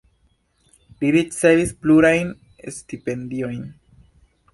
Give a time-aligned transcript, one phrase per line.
[1.01, 2.31] Li ricevis plurajn
[2.77, 3.61] stipendiojn.